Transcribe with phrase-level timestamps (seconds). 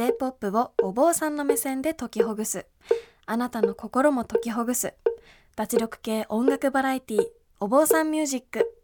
[0.00, 2.64] J-POP をお坊さんの目線で解きほぐす。
[3.26, 4.94] あなたの心も解きほぐす。
[5.56, 7.26] 脱力系音楽バラエティ
[7.60, 8.80] お坊さんミュージック。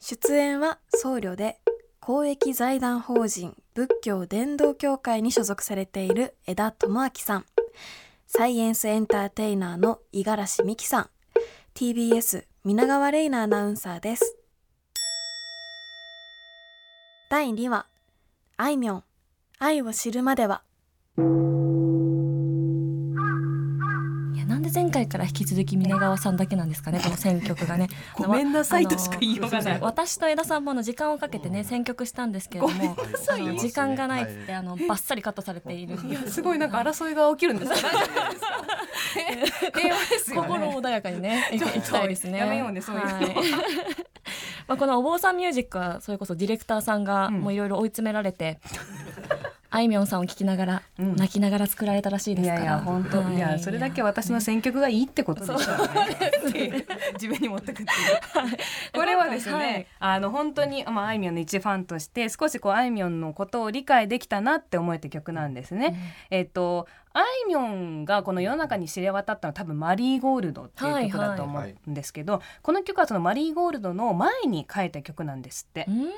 [0.00, 1.60] 出演は僧侶で
[2.00, 7.44] 公益財団法人仏教伝道協会に所属されている枝智明さん。
[8.26, 11.10] サイエンスエンターテイナーの五十嵐美希さん。
[11.74, 14.38] TBS 皆川玲奈アナウンサーです。
[17.28, 17.84] 第2話
[18.56, 19.05] あいみょん。
[19.58, 20.60] 愛を知るまでは。
[21.16, 21.20] い
[24.38, 27.88] やなんで前回から引き続き皆川さんだけなんですかね この選曲がね。
[28.16, 29.78] ごめんなさいとしか言いようがない。
[29.80, 32.96] 私と江田さんもあの時間をかけてね選曲したんですけれども
[33.30, 35.98] あの時間がないってあのバッサリカットされている。
[36.06, 37.88] いやすごいなんか争いが起きるんですか
[40.34, 42.40] 心穏やかにね いきたいですね。
[42.40, 43.10] やめようねそういうの。
[43.10, 43.34] はい。
[44.68, 48.60] まあこのお坊さんミュージックはそれこそディレクターさんがもういろいろ追い詰められて、
[49.70, 51.16] あいみょんさんを聴きながら、うん。
[51.16, 52.60] 泣きながら作られたらしいですから。
[52.60, 53.38] いやいや本当、、はい。
[53.38, 56.86] やそれだけ私の選曲がいいってことでしょうね。
[57.14, 57.88] 自分に持ってくっていう。
[58.92, 65.96] これはですね、はいあの本当にまああいみょんの一ファンとして少しこうあいみょんのことを理解できたなって思えた曲なんですね、
[66.30, 75.86] えっとあいみょんがこの世の中に知れ渡ったのは多分マリーゴールドっていう曲だと思うんですけど、この曲はそのマリーゴールドの前に書いた曲なんですって。
[75.88, 75.90] う。
[75.92, 76.10] ん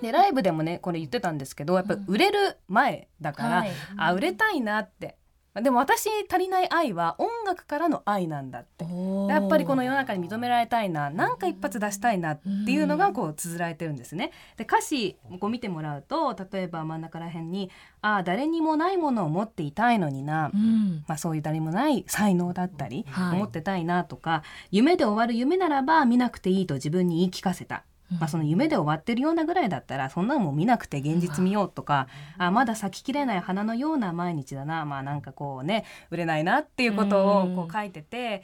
[0.00, 3.70] でライブでもねこれ言ってたんですけどやっぱ売れる前だから、はい。
[3.96, 5.16] あ売れたいなって。
[5.62, 8.84] でも私足りない愛は音楽からの愛なんだって。
[9.28, 14.32] やっぱりこの世の中に認められたいななんか一発出したいなっていうのがこう綴られてるんですね。
[14.56, 17.70] で歌詞こう見てもらうと例えば真ん中ら辺に
[18.02, 21.04] 「ああ誰にもないものを持っていたいのにな」うん。
[21.06, 23.36] まあ、そういう誰もない才能だったり、はい。
[23.36, 24.42] 思ってたいなとか
[24.72, 27.84] 夢で終わる夢ならば見なくていいと自分に言い聞かせた。
[28.10, 32.06] まあ、その夢で終わってるようなぐらいだったらそんなのもう見なくて現実見ようとか
[32.38, 38.42] あまだ咲ききれない花のような毎日だなまあなんかこうね売れないなっていうことをこう書いてて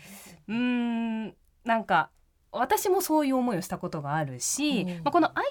[0.48, 1.34] うーん
[1.64, 2.10] なんか
[2.52, 4.88] 私もそういう思いをしたことがあるし、うん。
[4.88, 5.44] まあ、この愛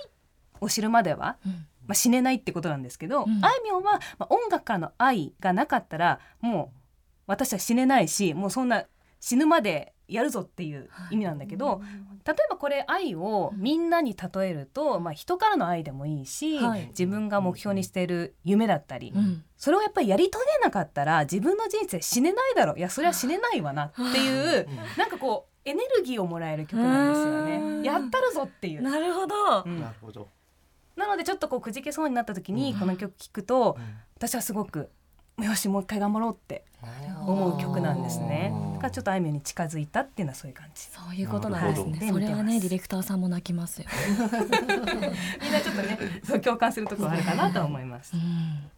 [0.59, 1.66] を知るまではうん。
[1.88, 3.44] まあ、死ねないってことなんですけど、うん。
[3.44, 6.80] あいみょんは、まあ、音楽からの愛がなかったらもう
[7.25, 8.86] 私は死ねないしもうそんな
[9.19, 11.81] 死ぬまでやるぞっていう意味なんだけど、
[12.25, 16.88] 例えばこれ愛をみんなに例えると、まあ、人からの愛でもいいし、はい。
[16.88, 19.44] 自分が目標にしている夢だったり、うん。
[19.56, 22.80] それをやっぱりやり遂げなかったら自分の人生死ねないだろう。
[22.80, 27.81] いやそれは死ねないわなっていうなんかこうエネルギーをもらえる曲なんですようん。
[27.81, 27.88] ね。
[27.88, 28.81] やったるぞっていう。
[28.81, 29.80] なるほど、うん。
[29.80, 30.30] なるほど。
[30.96, 33.78] なのでちょっとこうくじけそうになった時にこの曲聴くと
[34.18, 34.91] 私はすごく
[35.45, 36.63] よしもう一回頑張ろうって
[37.25, 38.53] 思う曲なんですね。
[38.75, 40.83] だからちょっとあいみょんに近づいたっていうのはそういう感じ。
[40.83, 42.09] そういうことなんですね。
[42.11, 43.88] それはねディレクターさんも泣きますよ。
[45.41, 48.17] みんなちょっとねそう共感するところあるかなと思いますう。
[48.17, 48.72] ん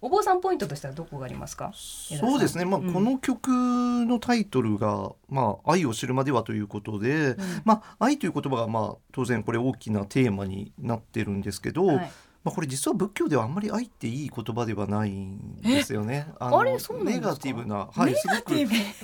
[0.00, 1.72] お坊さんポイントとしてはどこがありますか？
[1.74, 12.10] そうですね、まあうんこの曲のタイトルが「まあ、愛を知るまでは」ということで、まあ、愛という言葉がまあ当然これ大きなテーマになってるんですけど、はい
[12.44, 16.26] まあ、これ実は仏教ではあんまり愛っていい言葉ではないんですよね。
[16.38, 18.54] あれそうネガティブな、はい、すごく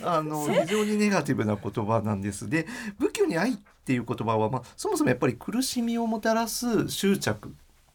[0.04, 2.50] あの 非常にネガティブな言葉なんです。
[2.50, 2.66] で
[2.98, 7.54] 仏教に愛っていう言葉は、まあ、そもそもやっぱり苦しみをもたらす執着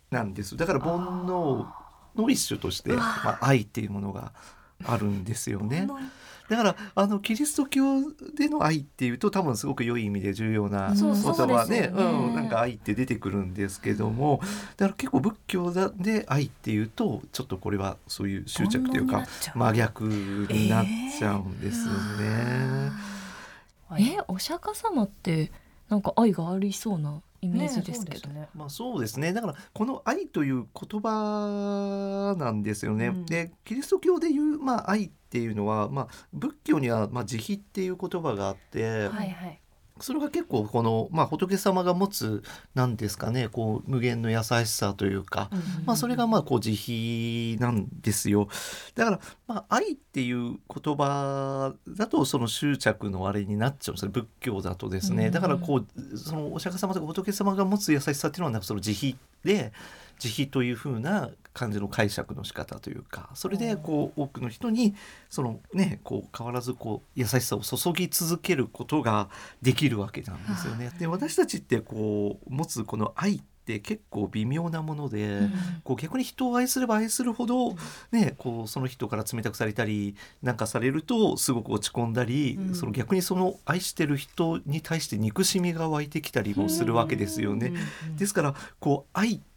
[0.09, 0.57] なんです。
[0.57, 1.67] だから煩悩
[2.16, 4.33] の一種として、まあ、愛っていうものが
[4.83, 5.88] あるんですよね。
[6.50, 8.01] だからあのキリスト教
[8.35, 11.81] での愛っていうと多分すごく良い意味で重要な言葉ね。
[11.81, 14.39] ねうん、なんか愛って出てくるんですけども。
[14.78, 19.25] だから結構仏教だで愛っていうとちょっとこれはそういう執着というか
[19.56, 20.85] 真逆になっ
[21.17, 22.91] ちゃうんですよね。
[24.00, 25.51] えお釈迦様って
[25.89, 28.29] なんか愛がありそうなイメージですけど。
[28.29, 33.07] ねまあそうですねだからこの愛という言葉なんですよね。
[33.07, 39.59] うんでキリスト教でいう、まあ、愛っていうのは、まあ、仏教には、まあ、慈悲っていう言葉があって、はいはい。
[40.00, 42.44] それが結構この、まあ、仏様が持つ
[42.74, 45.50] なんですかねこう無限の優しさというか、
[45.86, 48.50] まあ、それがまあこう慈悲なんですよ。
[48.95, 53.94] だから、まあ、愛っていう言葉だとその執着のあれになっちゃう。
[53.94, 55.31] んですよ仏教だとですね、うん。
[55.31, 59.71] だからこうそのお釈迦様とか仏様が持つ優しさっていうのはなんかその慈悲で
[60.19, 64.94] 慈悲というふうな感じの解釈の仕方というかそれでこう多くの人に
[65.29, 69.29] そのねこう変わらずこう優しさを注ぎ続けることが
[69.62, 70.91] できるわけなんですよね。
[71.00, 75.39] で私たちってこう持つこの愛って結構微妙なもので、
[75.83, 77.75] こう逆に人を愛すれば愛するほど、
[78.11, 82.75] ね、こうその人から冷たくされたりなんかされるとすごく落ち込んだり、うん。
[82.75, 87.73] その逆にその愛してる人に対して憎しみが湧いてきたりもするわけですよね。
[88.18, 89.55] ですからこう愛って、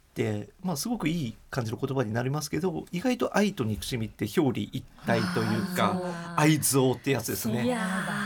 [0.63, 6.01] まあ、すごくいい感じの言葉になりますけど意外と愛と憎しみって表裏一体というか
[6.37, 7.77] 愛憎ってやつですいね。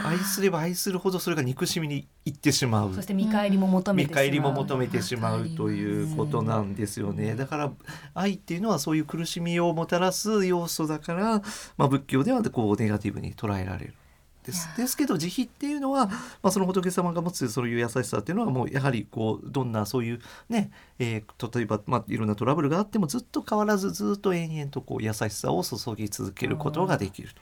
[0.04, 2.94] 愛すれば愛するほどそれが憎しみにいってしまう。
[2.94, 4.24] そして見返りも求め見てしまう。
[4.24, 7.34] 返りも求めてしまうということなんですよね。
[7.34, 7.72] だから
[8.14, 11.42] 愛っていうのはそういう苦しみをもたらす要素だから、
[11.76, 13.94] まあ、仏教ではこうネガティブに捉えられる。
[14.44, 14.68] です。
[14.76, 27.34] ですけど慈悲っていうのは、まあ、その仏様が持つそういう優しさっていうのはもうやはりこうどんなそういうね、えー例えば、まあ、いろんなトラブルがあってもずっと変わらずずっと延々とこう優しさを注ぎ続けることができると。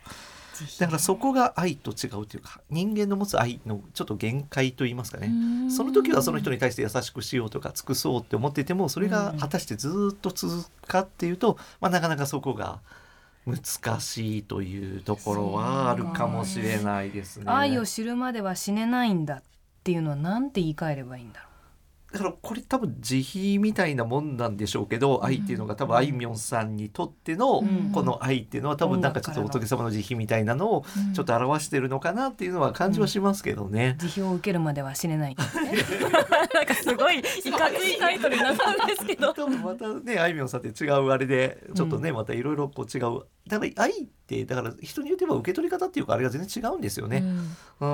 [0.79, 5.31] だからそこが愛と違うというか人間の持つ愛のちょっと限界といいますかね。
[5.71, 12.81] その時はその人に対して優しくしようとか尽くそうって思っていてもそれが果たしてずっと続くかっていうと、まあ、なかなかそこが
[13.47, 17.45] 難しいというところはあるかもしれないですね。
[17.47, 19.43] 愛を知るまでは死ねないんだっ
[19.83, 21.50] ていうのは何て言い換えればいいんだろう
[22.13, 27.93] だからこれ多分慈悲みたいなもんなんでしょうけど、愛っていうのが多分あいみょんさんにとってのうん。
[27.93, 30.85] この愛っていうのは多分なんかちょっと仏様の慈悲みたいなのを
[31.15, 33.97] ちょっと表してるのかなっていうのは感じはしますけどね。
[34.01, 35.37] う辞表を受けるまでは死ねない。
[36.55, 39.33] なんかすごいいかついタイトルになったんですけど。
[39.35, 43.23] 多分またねあいみょんさんって違うあれでちょっとね、またいろいろこう違う。
[43.49, 47.25] だから愛ってだから人によっては受け取り方っていうかあれが全然違うんですよね。
[47.81, 47.87] う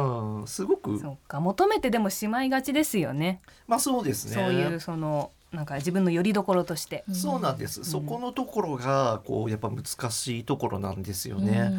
[0.43, 1.41] ん、すごくそうか。
[1.41, 3.41] 求めてでもしまいがちですよね。
[3.67, 4.35] まあそうですね。
[4.35, 7.05] そういうそのなんか自分の拠り所として。
[7.13, 11.73] そうなんです、そこのところがこうやっぱ難しいところなんですよね。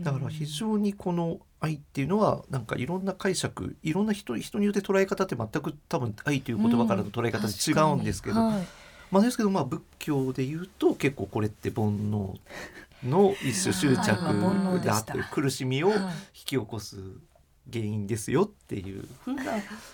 [0.00, 8.66] だから非常にこの愛っていうのはなんかいろんな解釈いろんな人人によって捉え方って全く多分愛という言葉からの捉え方で違うんですけど、はい。
[9.10, 12.38] まあですけどまあ仏教で言うと結構これって煩悩
[13.04, 14.12] の一種執着でした。
[14.94, 16.14] だという苦しみを引はい。
[16.34, 16.96] き起こす
[17.70, 19.52] 原因ですよっていうふうな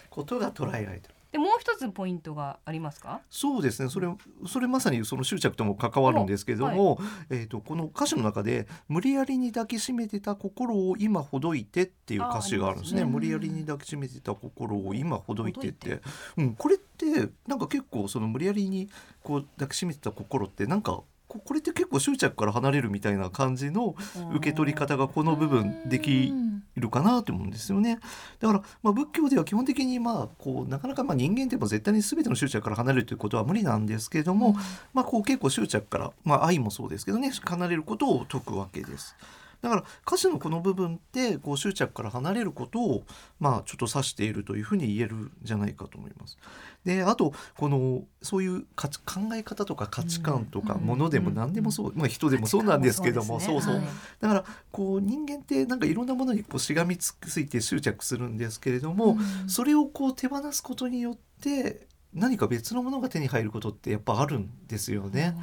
[0.09, 1.15] ことが捉えられてる。
[1.35, 3.21] でもう一つポイントがありますか？
[3.29, 3.89] そうですね。
[3.91, 4.07] それ
[4.47, 13.01] それまさにその執着とも関わるんですけども、えー、とこの歌詞の中で「無理やりに抱きしめてた心を今ほどいて」っていう歌詞があるんですね。
[13.01, 13.11] すね。
[13.11, 16.03] 無理やりに抱きしめてた心を今ほどいてって、
[16.37, 18.89] うん、これってなんか結構その無理やりに
[19.25, 21.03] こう抱きしめてた心ってなんか
[21.35, 23.97] ここれって結構執着から離れるみたいな感じの
[24.35, 26.33] 受け取り方がこの部分でき
[26.77, 27.99] るかなと思うんですよね。
[28.41, 34.57] だから、まあ、仏教では基本的にまあこうなかなかまあ人間っても絶対に全ての執着から離れるということは無理なんですけれども、
[34.93, 39.17] まあ、こう結構執着から、まあ、愛もそうですけどね離れることを説くわけです。
[39.65, 43.05] だから歌詞のこの部分ってこう執着から離れることを
[43.41, 46.37] まあちょっと指しているというふうに言えるんじゃないかと思います。
[46.85, 53.83] であとこのそういう価値考え方とか価値観とかものでも何でもそう、まあ、人でもそうなんですけども、そうそう
[54.21, 59.17] だからこう人間ってなんかいろんなものにこうしがみついて執着するんですけれども、
[59.47, 65.37] それをこう手放すことによって何か別のものが手に入ることってやっぱあるんですよね。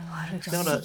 [0.51, 0.79] だから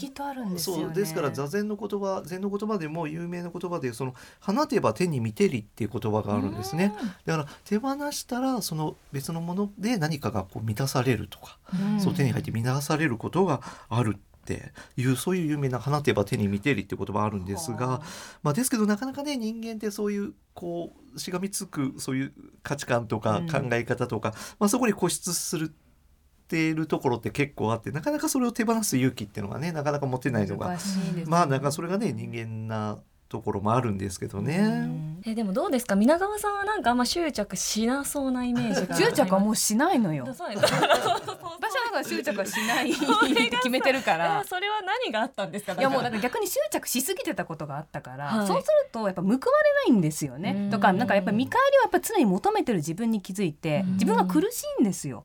[0.45, 0.59] ね。
[0.59, 6.93] そうですから座禅の言葉禅の言葉でも有名な言葉でその放てば手に見てりっていう言葉があるんですね。
[7.25, 12.01] だから手放したらその別のもので何かがこう満たされるとか、うん。
[12.01, 18.01] そう手に入って満たされることがあるっていうそういう有名な「放てば手に見てり」って言葉あるんですが、
[18.43, 22.33] まあ、ですけどなかなかね人間ってそういうこうしがみつくそういう
[22.63, 23.47] 価値観とかうん。
[23.49, 34.59] 考え方とか、まあ、そこに固執するっているところって結構あってなかなかそれを手放す勇気っていうのがねなかなか持てないのが難しいですまあなんかそれがね人間なところもあるんですけどね。
[34.59, 35.23] うん。
[35.27, 35.97] えでもどうですか？
[35.97, 40.27] 皆川さんはなんかあんま執着しなそうなイメージが 執着はもうしないのよ。
[40.31, 44.45] 私はなんか執着はしない って決めてるから。
[44.45, 45.73] それは何があったんですか？
[45.75, 48.47] いやもうだから逆に執着しすぎてたことがあったから、はい。
[48.47, 50.55] そうするとやっぱ報われないんですよね。
[50.57, 50.71] うん。
[50.71, 53.93] とかなんかやっぱ見返りをやっぱ常に求めてる自分に気づいてうん。
[53.95, 55.25] 自分が苦しいんですよ。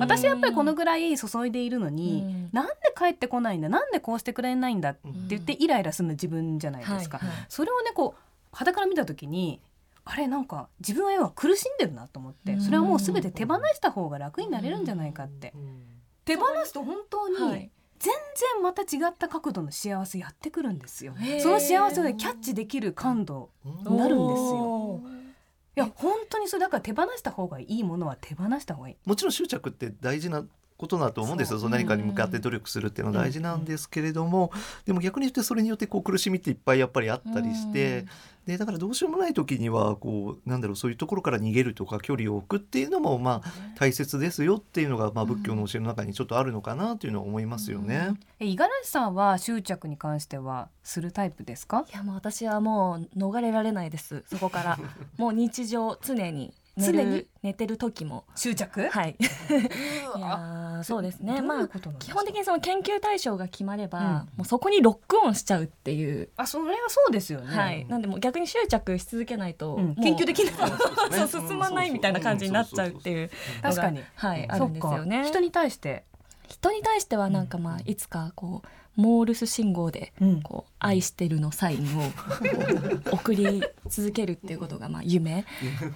[0.00, 2.50] 私はやっぱりこのぐらい注いでいるのに、うん。
[2.52, 8.20] なんで帰ってこないんだなんでこうしてくれないんだって言ってイライラするの自分じゃないですか、それをねこう
[8.52, 9.60] 肌から見た時に
[10.04, 15.52] あれなんか自分は要は苦しんでるなと思ってそれはもう全て手放した方が楽になれるんじゃないかって。
[16.24, 17.70] 手放すと本当にはい。
[17.98, 18.12] 全
[18.54, 21.14] 然また違った角度の幸せやってくるんですよ。
[21.40, 23.96] その幸せをねキャッチできる感度うん。
[23.96, 25.00] なるんですよ。
[25.74, 28.96] いや本当にそれだから手放した方がいいものは手放した方がいい。
[29.04, 30.44] もちろん執着って大事な
[30.82, 31.58] ことだと思うんですよ。
[31.58, 34.50] その何かに向かって努力するっていうのは大事なんですけれども、
[34.84, 38.08] でも逆に言ってそれによってこう苦しみっていっぱいやっぱりあったりして、うん
[38.42, 48.14] でだからどうしようもない時にはこうなんだろうそういうところから逃げるとか距離を置くっていうのもまあ大切ですよっていうのがまあ仏教の教えの中にちょっとあるのかなというのは思いますよね。
[48.40, 51.84] え五十嵐さんは執着に関してはするタイプですか？
[51.88, 54.24] いやもう私はもう逃れられないです。
[54.26, 54.78] そこから。
[55.18, 58.24] もう日常常に常に寝てる時も。
[58.34, 58.88] 執着？
[58.88, 59.16] はい。
[59.20, 61.42] いやそうですね。
[61.42, 64.06] まあ基本的にその研究対象が決まれば、うん。
[64.06, 69.94] もうそこにロックオンしちゃうっていう、あそれはそうですよね、はい、なんでもう逆に執着し続けないと、うん。
[69.96, 70.54] 研究できない。
[71.28, 74.02] そう進まないみたいな感じになっちゃうっていう確かに。
[74.14, 75.24] はい、あるんですよね。
[75.26, 76.04] 人に対して、
[76.48, 80.42] 人に対してはなんかまあいつかこうモールス信号でうん。
[80.42, 82.10] こう愛してるのサインを
[83.12, 85.44] 送り続けるっていうことがまあ夢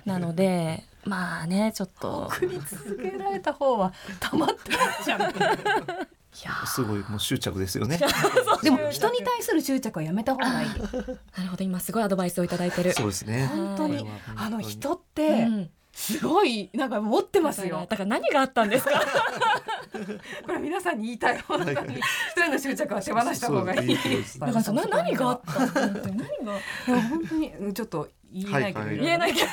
[0.05, 2.31] なのでまあねちょっと。
[2.33, 5.33] 送り続けられた方はたまってないじゃん。
[6.67, 7.99] すごいもう執着ですよね。
[8.63, 10.69] でも人に対する執着はやめた方がいい。
[11.37, 11.65] なるほど。
[11.65, 12.93] 今すごいアドバイスをいただいてる。
[12.93, 13.47] そうですね。
[13.47, 14.07] 本当に。
[14.37, 17.87] あの人っうてんすごいなんか持ってますよ。
[17.89, 19.01] だから何があったんですか？
[20.45, 21.39] これ皆さんに言いたい。
[21.41, 21.75] 本当に。
[21.75, 21.87] はい。
[21.97, 23.97] 一人の執着は手放した方がいい。
[24.39, 25.93] だからその何があったの？
[25.95, 26.53] 本当に何が？
[26.53, 28.99] いや本当にうんちょっと言えないけど、はいはい。
[28.99, 29.49] 言えないけど。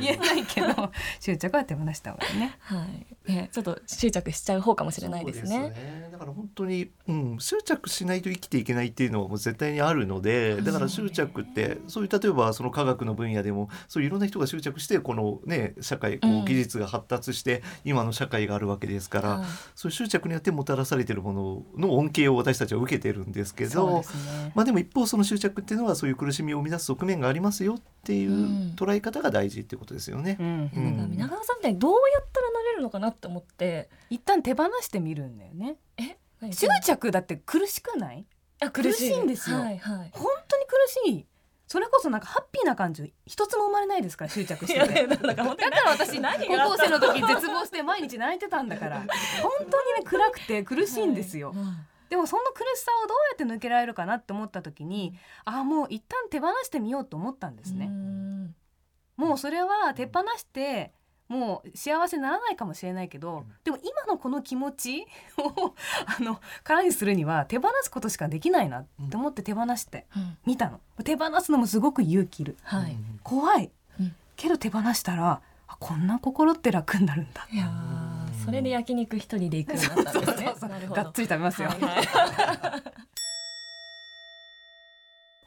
[0.00, 2.58] 言えないけど執着は手放した方がいいね。
[2.60, 2.86] は
[3.28, 6.08] い、ね、ちょっと執着しちゃう方かもしれないですそうね。
[6.12, 16.40] だから本当に、うん、執着しないと生きていけないっていうのはもう絶対にあるのでだから執着ってそういう例えばその科学の分野でもそういういろんな人が執着してこのね社会こうん。
[16.42, 19.46] う技術が発達して今の社会があるわけですから、はい。
[19.74, 24.04] そういう執着によってもたらされているものの恩恵を私たちは受けてるんですけどね。
[24.54, 28.74] まあでも一方その執着っていうのはそういう苦しみを生み出す側面がありますよっていううん。
[28.76, 30.36] 捉え方が大事ってことですよね。
[30.38, 30.70] うん。
[30.74, 30.96] うん。
[30.96, 33.88] なんか皆川さんみたいにどうやったらなれるのかなって思って。
[34.10, 35.76] 一旦手放してみるんだよね。
[35.96, 36.52] え、何？
[36.52, 38.26] 執着だって苦しくない？
[38.60, 39.18] あ苦しい。
[39.18, 39.58] んですよ。
[39.58, 40.10] はいはい。
[40.12, 40.74] 本当に苦
[41.08, 41.26] しい。
[41.66, 45.06] それこそなんかハッピーな感情一つも生まれないですから執着してて。
[45.08, 45.56] だから
[45.92, 48.98] 私何高校生の時絶望して毎日泣いてたんだから。
[48.98, 49.06] 本
[49.60, 51.76] 当にね暗くて苦しいんですよ、うん
[52.08, 58.54] でもその苦しさをどうやって抜けられるかなって思った時にああもう一旦手放してみようと思ったんですね、うん。
[59.16, 60.92] もうそれは手放して
[61.28, 65.06] もう幸せにならないかもしれないけど、でも今のこの気持ち
[65.38, 65.74] を
[66.18, 70.36] あの空にするには手放すことしかできないなって思って手放してうん。
[70.44, 70.80] みたの。
[71.02, 72.58] 手放すのもすごく勇気いる。
[72.62, 72.96] はい。
[73.22, 74.14] 怖い、うん。
[74.36, 78.03] けど手放したらあこんな心って楽になるんだいやー
[78.44, 80.54] それで焼肉一人で行くようになったんですね。
[80.68, 81.02] なるほど。
[81.02, 82.02] がっつり食べますよ、はいはい。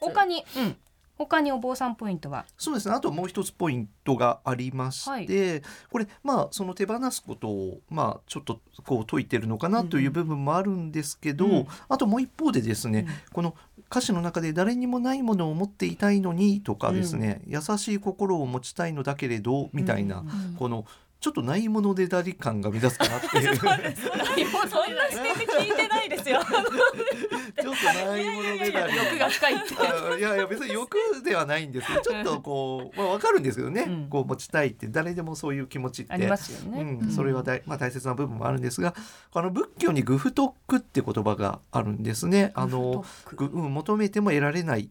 [0.00, 0.76] 他に、うん、
[1.16, 2.46] 他にお坊さんポイントは？
[2.56, 2.94] そうですね。
[2.94, 11.66] あともう一つポイントがありまして、これまあその手放すことをまあちょっとこう解いてるのかなという部分もあるんですけど、うん。
[11.88, 13.14] あともう一方でですね、うん。
[13.32, 13.56] この
[13.90, 20.54] 歌詞の中で誰にもないものを持っていたいのにとかですね、優しい心を持ちたいのだけれどみたいな、うんうん。
[20.54, 20.86] この
[21.20, 23.56] ちょっとないものでだり感が乱すかなっていう。
[23.58, 23.76] そんな
[25.10, 26.40] 視点で聞いてないですよ。
[27.60, 28.96] ちょっとないものでだり。
[28.96, 29.74] 欲が深いって。
[29.78, 34.08] あいやいや別に欲ではないんですけどちょっとこう、まあ、分かるんですけどね、うん。
[34.08, 34.86] こう持ちたいって。
[34.86, 36.12] 誰でもそういう気持ちって。
[36.12, 38.94] ありますよね、うん、それは大,、まあ、大切な部分もあるんですが
[39.32, 42.52] あの仏教にグフトックって言葉があるんですね。
[42.54, 43.04] あの
[43.36, 44.88] 求めても得られないっ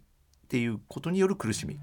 [0.49, 1.79] ていうことによる苦しみ。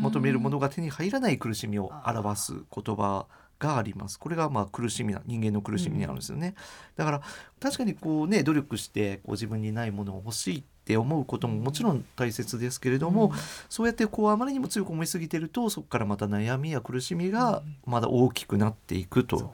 [0.00, 3.26] 求めるものが手に入らない苦しみを表す言葉
[3.60, 4.18] があります。
[4.18, 6.56] これがまあ苦しみな人間の苦しみにあるんですよね、
[6.96, 7.22] だから
[7.60, 13.32] 確かにこうね努力してこう自分にないものを欲しいって思うことももちろん大切ですけれども、
[13.68, 19.52] そうやってこうあまりにも強く思いすぎてるとそこからまた悩みや苦しみがまだ大きくなっていくと。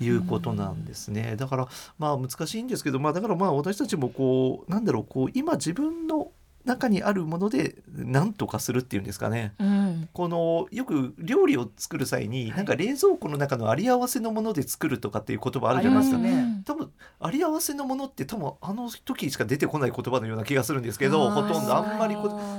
[0.00, 1.36] いうことなんですね。
[1.36, 6.32] だからまあ難しいんですけど、まあだからまあ私たちもこうなんだろうこう今自分の
[6.64, 9.54] 中にあるもので何とかするっていうんですかね。
[9.58, 10.08] うん。
[10.12, 16.18] このよく料理を作る際に、なんか冷蔵庫の中のあり合わせのもので作るとかっていう言葉あるじゃないですか。
[16.18, 16.90] ねうん多分
[17.20, 22.16] あり合わせのものって多分あの時しか出てこない言葉のような気がするんですけどほとんどあんまり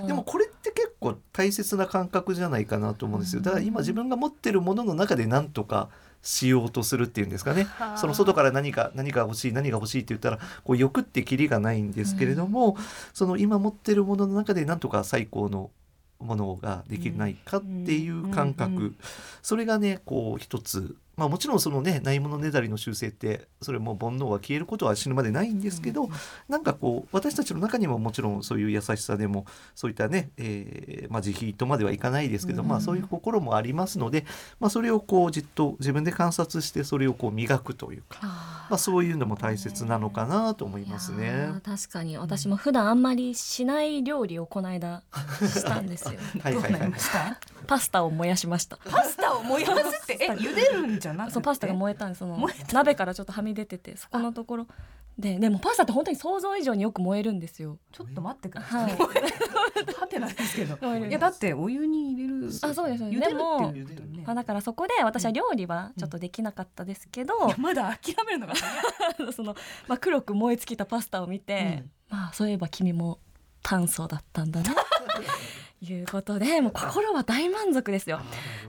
[0.08, 3.42] でもこれって結構大切な感覚じゃないかなと思うんですよ。
[3.42, 5.90] だから今自分が持ってるものの中で何とか
[6.24, 7.65] しようとするっていうんですかね。
[7.65, 7.98] はあ。
[7.98, 12.77] その外から何か何か欲しい何が欲しいって言ったらこう欲ってキリがないんですけれども、
[13.13, 15.70] その今持ってるものの中で何とか最高の
[16.24, 18.96] ものができないかっていう感覚、
[19.42, 20.96] それがねこう一つ。
[21.15, 26.10] まあもちろんそのねないものねだりの習性ってそれも煩悩は消えることは死ぬまでないんですけど、
[26.50, 34.25] なんかこう私たちの中にももちろんそういう優しさでもそういったね、えーまあ、慈悲とまではいかないですけど、うんまあそういう心もありますので、
[34.60, 38.20] まあ、それをこうじっと自分で観察してそれをこう磨くというか、
[38.70, 41.50] まあ、そういうのも大切なのかなと思いますいね。
[41.63, 42.17] 確かに。
[42.17, 45.03] 私も普段あんまりしない料理をこの間
[45.41, 46.20] したんですよ。
[46.41, 46.72] はいはいはい。
[46.72, 46.98] どうなりま。
[47.00, 48.77] したパスタを燃やしました。
[48.89, 50.17] パスタを燃やすって？
[50.22, 51.34] え茹でるんじゃなくて？
[51.34, 52.20] そうパスタが燃えたんです。
[52.20, 54.67] その燃鍋からちょっとはみ出ててそこのところ
[55.17, 57.77] ででもパスタって本当に想像以上によく燃えるんですよ。
[57.91, 58.84] ちょっと待ってください。
[58.84, 58.93] はい。
[59.93, 60.75] はてなんですけど。
[60.98, 62.50] いやだってお湯に入れる。
[62.62, 68.53] あそうですそうでもねまあ、だからそこで私は料理はちょっとできなかったですけど、いやまだ諦めるのが。
[69.34, 69.55] その、
[69.88, 73.20] まあ、黒く燃え尽きたパスタを見て、うんまあそういえば君も
[73.63, 74.75] 炭素だったんだな
[75.86, 78.22] いうことでもう心は大満足ですよ。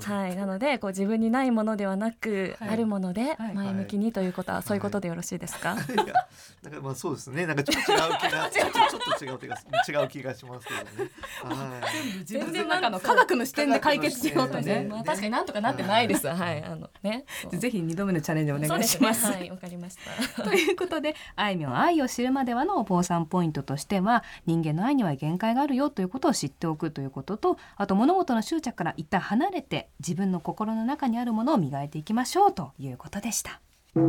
[0.03, 6.15] はい、なのでこう自分にないものではなく、はいあるものではい前向きにということは、そういうことでよろしいですか、いや
[6.63, 11.11] なんかまあそうですねなんかちょっと違う気がちょ ちょっと違う気が違う気がしますけどね。
[11.43, 11.81] は
[12.15, 12.19] い。
[12.19, 14.87] 自分の中の科学の視点で解決しようとね。
[14.89, 16.27] まあ、確かになんとかなってないです。
[16.27, 17.25] はい、あのね。
[17.53, 18.81] ぜひ二度目のチャレンジお願。
[18.81, 19.27] いします。
[19.27, 19.97] はい、わかりまし
[20.35, 20.43] た。
[20.43, 33.61] ということであいみょん愛を知るまではのお坊さんポイントとしては人間の愛には限界があるよということを知っておくといういうこととあと物事の執着から一旦離れて自分の心の中にあるものを磨いていきましょうということでした。
[33.95, 34.01] ウ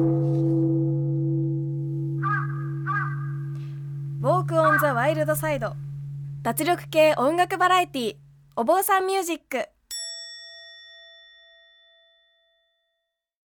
[4.28, 5.76] ォークオンザワイルドサイド
[6.42, 8.16] 脱力系音楽バラエティ
[8.56, 9.68] お坊さんミュージック